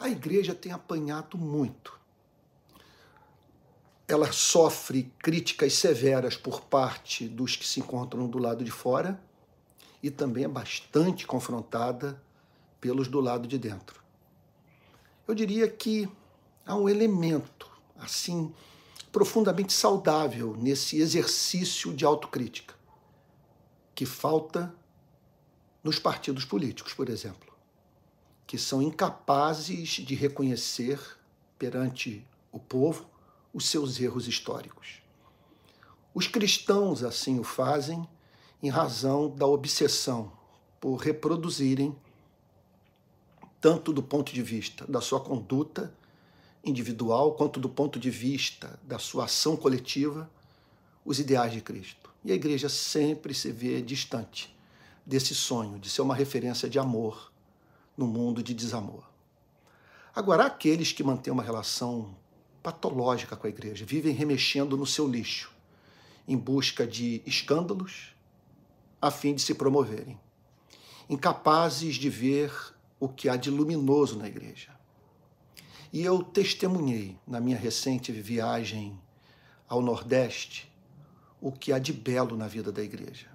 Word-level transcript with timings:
A 0.00 0.08
igreja 0.08 0.54
tem 0.54 0.72
apanhado 0.72 1.36
muito. 1.36 2.00
Ela 4.08 4.32
sofre 4.32 5.12
críticas 5.18 5.74
severas 5.74 6.38
por 6.38 6.62
parte 6.62 7.28
dos 7.28 7.54
que 7.54 7.66
se 7.66 7.80
encontram 7.80 8.26
do 8.26 8.38
lado 8.38 8.64
de 8.64 8.70
fora 8.70 9.22
e 10.02 10.10
também 10.10 10.44
é 10.44 10.48
bastante 10.48 11.26
confrontada 11.26 12.20
pelos 12.80 13.08
do 13.08 13.20
lado 13.20 13.46
de 13.46 13.58
dentro. 13.58 14.00
Eu 15.28 15.34
diria 15.34 15.68
que 15.68 16.08
há 16.64 16.74
um 16.74 16.88
elemento 16.88 17.70
assim 17.98 18.52
profundamente 19.12 19.74
saudável 19.74 20.56
nesse 20.56 20.98
exercício 20.98 21.92
de 21.92 22.06
autocrítica 22.06 22.74
que 23.94 24.06
falta 24.06 24.74
nos 25.84 25.98
partidos 25.98 26.46
políticos, 26.46 26.94
por 26.94 27.10
exemplo, 27.10 27.49
que 28.50 28.58
são 28.58 28.82
incapazes 28.82 29.90
de 29.90 30.12
reconhecer 30.16 30.98
perante 31.56 32.26
o 32.50 32.58
povo 32.58 33.06
os 33.54 33.66
seus 33.66 34.00
erros 34.00 34.26
históricos. 34.26 35.00
Os 36.12 36.26
cristãos 36.26 37.04
assim 37.04 37.38
o 37.38 37.44
fazem 37.44 38.04
em 38.60 38.68
razão 38.68 39.30
da 39.30 39.46
obsessão 39.46 40.32
por 40.80 40.96
reproduzirem, 40.96 41.94
tanto 43.60 43.92
do 43.92 44.02
ponto 44.02 44.32
de 44.32 44.42
vista 44.42 44.84
da 44.88 45.00
sua 45.00 45.20
conduta 45.20 45.94
individual, 46.64 47.34
quanto 47.36 47.60
do 47.60 47.68
ponto 47.68 48.00
de 48.00 48.10
vista 48.10 48.80
da 48.82 48.98
sua 48.98 49.26
ação 49.26 49.56
coletiva, 49.56 50.28
os 51.04 51.20
ideais 51.20 51.52
de 51.52 51.60
Cristo. 51.60 52.10
E 52.24 52.32
a 52.32 52.34
igreja 52.34 52.68
sempre 52.68 53.32
se 53.32 53.52
vê 53.52 53.80
distante 53.80 54.52
desse 55.06 55.36
sonho 55.36 55.78
de 55.78 55.88
ser 55.88 56.02
uma 56.02 56.16
referência 56.16 56.68
de 56.68 56.80
amor 56.80 57.29
no 58.00 58.06
mundo 58.06 58.42
de 58.42 58.54
desamor. 58.54 59.04
Agora, 60.14 60.46
aqueles 60.46 60.90
que 60.90 61.04
mantêm 61.04 61.30
uma 61.30 61.42
relação 61.42 62.16
patológica 62.62 63.36
com 63.36 63.46
a 63.46 63.50
igreja, 63.50 63.84
vivem 63.84 64.14
remexendo 64.14 64.74
no 64.74 64.86
seu 64.86 65.06
lixo, 65.06 65.52
em 66.26 66.34
busca 66.34 66.86
de 66.86 67.22
escândalos, 67.26 68.16
a 69.02 69.10
fim 69.10 69.34
de 69.34 69.42
se 69.42 69.54
promoverem, 69.54 70.18
incapazes 71.10 71.96
de 71.96 72.08
ver 72.08 72.50
o 72.98 73.06
que 73.06 73.28
há 73.28 73.36
de 73.36 73.50
luminoso 73.50 74.18
na 74.18 74.28
igreja. 74.28 74.70
E 75.92 76.02
eu 76.02 76.22
testemunhei 76.22 77.18
na 77.26 77.38
minha 77.38 77.58
recente 77.58 78.12
viagem 78.12 78.98
ao 79.68 79.82
Nordeste 79.82 80.72
o 81.38 81.52
que 81.52 81.70
há 81.70 81.78
de 81.78 81.92
belo 81.92 82.34
na 82.34 82.48
vida 82.48 82.72
da 82.72 82.82
igreja. 82.82 83.26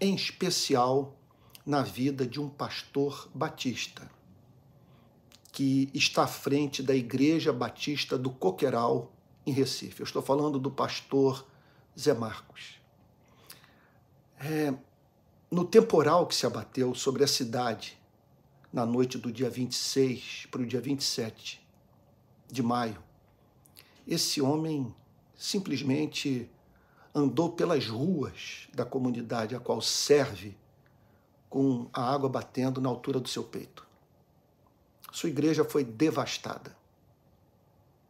Em 0.00 0.16
especial 0.16 1.16
na 1.64 1.82
vida 1.82 2.26
de 2.26 2.40
um 2.40 2.48
pastor 2.48 3.28
batista, 3.34 4.10
que 5.50 5.88
está 5.94 6.24
à 6.24 6.26
frente 6.26 6.82
da 6.82 6.94
Igreja 6.94 7.52
Batista 7.52 8.18
do 8.18 8.30
Coqueiral, 8.30 9.12
em 9.46 9.52
Recife. 9.52 10.00
Eu 10.00 10.04
estou 10.04 10.22
falando 10.22 10.58
do 10.58 10.70
pastor 10.70 11.46
Zé 11.98 12.12
Marcos. 12.12 12.80
É, 14.38 14.74
no 15.50 15.64
temporal 15.64 16.26
que 16.26 16.34
se 16.34 16.46
abateu 16.46 16.94
sobre 16.94 17.24
a 17.24 17.26
cidade 17.26 17.98
na 18.72 18.84
noite 18.84 19.16
do 19.16 19.30
dia 19.30 19.48
26 19.48 20.48
para 20.50 20.62
o 20.62 20.66
dia 20.66 20.80
27 20.80 21.64
de 22.50 22.62
maio, 22.62 23.02
esse 24.06 24.40
homem 24.42 24.94
simplesmente 25.36 26.50
andou 27.14 27.52
pelas 27.52 27.86
ruas 27.86 28.68
da 28.74 28.84
comunidade 28.84 29.54
a 29.54 29.60
qual 29.60 29.80
serve 29.80 30.56
com 31.54 31.88
a 31.92 32.12
água 32.12 32.28
batendo 32.28 32.80
na 32.80 32.88
altura 32.88 33.20
do 33.20 33.28
seu 33.28 33.44
peito. 33.44 33.86
Sua 35.12 35.28
igreja 35.28 35.64
foi 35.64 35.84
devastada. 35.84 36.76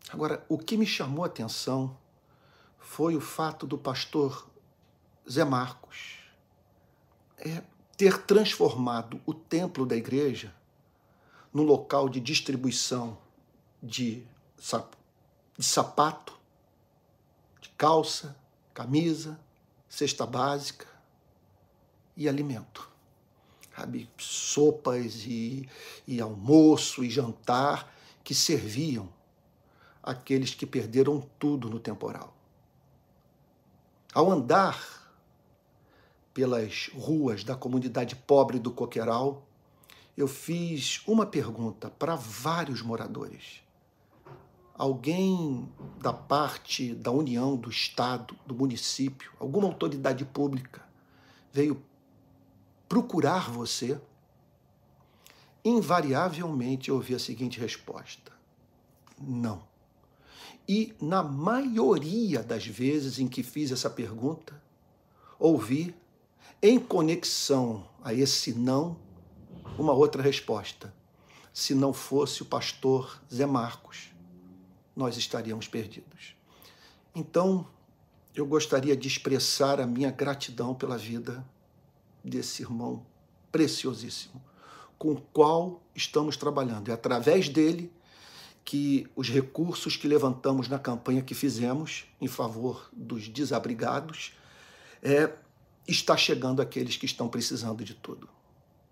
Agora, 0.09 0.43
o 0.49 0.57
que 0.57 0.79
me 0.79 0.87
chamou 0.87 1.25
a 1.25 1.27
atenção 1.27 1.95
foi 2.79 3.15
o 3.15 3.21
fato 3.21 3.67
do 3.67 3.77
pastor 3.77 4.49
Zé 5.31 5.45
Marcos 5.45 6.21
é, 7.37 7.63
ter 7.99 8.23
transformado 8.23 9.21
o 9.27 9.35
templo 9.35 9.85
da 9.85 9.95
igreja 9.95 10.55
no 11.53 11.65
local 11.65 12.09
de 12.09 12.21
distribuição 12.21 13.19
de, 13.83 14.27
de 15.55 15.63
sapato, 15.63 16.33
de 17.61 17.69
calça, 17.77 18.35
camisa, 18.73 19.39
cesta 19.87 20.25
básica 20.25 20.87
e 22.17 22.27
alimento. 22.27 22.94
Sabe, 23.85 24.09
sopas 24.17 25.27
e, 25.27 25.69
e 26.09 26.19
almoço 26.19 27.05
e 27.05 27.11
jantar 27.11 27.95
que 28.25 28.35
serviam 28.35 29.11
aqueles 30.03 30.55
que 30.55 30.65
perderam 30.65 31.21
tudo 31.39 31.69
no 31.69 31.79
temporal. 31.79 32.35
Ao 34.15 34.31
andar 34.31 35.13
pelas 36.33 36.91
ruas 36.95 37.45
da 37.45 37.55
comunidade 37.55 38.17
pobre 38.17 38.59
do 38.59 38.71
Coqueiral, 38.71 39.47
eu 40.17 40.27
fiz 40.27 41.03
uma 41.07 41.27
pergunta 41.27 41.91
para 41.91 42.17
vários 42.17 42.81
moradores. 42.81 43.61
Alguém 44.75 45.69
da 46.01 46.13
parte 46.15 46.95
da 46.95 47.11
União, 47.11 47.55
do 47.55 47.69
Estado, 47.69 48.35
do 48.47 48.55
município, 48.55 49.31
alguma 49.39 49.69
autoridade 49.69 50.25
pública 50.25 50.83
veio 51.53 51.83
procurar 52.89 53.51
você? 53.51 54.01
Invariavelmente 55.65 56.89
eu 56.91 56.97
ouvi 56.97 57.15
a 57.15 57.19
seguinte 57.19 57.59
resposta: 57.59 58.33
não. 59.21 59.63
E 60.69 60.95
na 61.01 61.23
maioria 61.23 62.43
das 62.43 62.67
vezes 62.67 63.19
em 63.19 63.29
que 63.29 63.43
fiz 63.43 63.71
essa 63.71 63.91
pergunta, 63.91 64.61
ouvi 65.39 65.95
em 66.63 66.79
conexão 66.79 67.87
a 68.03 68.15
esse 68.15 68.55
não, 68.55 68.97
uma 69.79 69.93
outra 69.93 70.23
resposta. 70.23 70.95
Se 71.53 71.75
não 71.75 71.93
fosse 71.93 72.43
o 72.43 72.47
pastor 72.47 73.23
Zé 73.33 73.47
Marcos, 73.47 74.11
nós 74.97 75.17
estaríamos 75.17 75.69
perdidos. 75.69 76.35
Então, 77.15 77.67
eu 78.35 78.47
gostaria 78.47 78.97
de 78.97 79.07
expressar 79.07 79.81
a 79.81 79.87
minha 79.87 80.11
gratidão 80.11 80.75
pela 80.75 80.99
vida 80.99 81.45
desse 82.25 82.63
irmão 82.63 83.05
preciosíssimo, 83.53 84.43
com 84.99 85.13
o 85.13 85.21
qual 85.21 85.83
estamos 85.95 86.37
trabalhando. 86.37 86.91
É 86.91 86.95
através 86.95 87.49
dele 87.49 87.93
que 88.65 89.07
os 89.15 89.29
recursos 89.29 89.97
que 89.97 90.09
levantamos 90.09 90.69
na 90.69 90.79
campanha 90.79 91.23
que 91.23 91.35
fizemos 91.35 92.07
em 92.21 92.27
favor 92.27 92.89
dos 92.93 93.29
desabrigados 93.29 94.33
é, 95.03 95.31
está 95.87 96.17
chegando 96.17 96.63
àqueles 96.63 96.97
que 96.97 97.05
estão 97.05 97.29
precisando 97.29 97.85
de 97.85 97.95
tudo. 97.95 98.29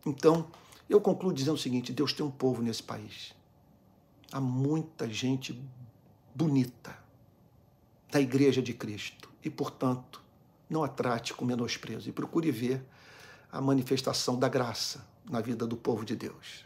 Então, 0.05 0.49
eu 0.89 1.01
concluo 1.01 1.33
dizendo 1.33 1.55
o 1.55 1.59
seguinte: 1.59 1.93
Deus 1.93 2.13
tem 2.13 2.25
um 2.25 2.31
povo 2.31 2.61
nesse 2.61 2.83
país. 2.83 3.35
Há 4.31 4.41
muita 4.41 5.09
gente 5.09 5.59
bonita 6.35 6.97
da 8.11 8.21
Igreja 8.21 8.61
de 8.61 8.75
Cristo 8.75 9.31
e, 9.43 9.49
portanto, 9.49 10.23
não 10.69 10.85
a 10.85 10.89
trate 10.89 11.33
com 11.33 11.45
menosprezo 11.45 12.09
e 12.09 12.13
procure 12.13 12.51
ver 12.51 12.85
a 13.53 13.61
manifestação 13.61 14.39
da 14.39 14.49
graça 14.49 15.05
na 15.31 15.41
vida 15.41 15.67
do 15.67 15.77
povo 15.77 16.05
de 16.05 16.17
Deus. 16.17 16.65